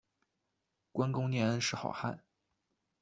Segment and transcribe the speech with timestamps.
[0.91, 2.23] 观功念恩是好汉